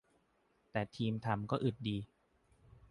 [0.71, 1.97] แต่ทีมทำก็อึดดี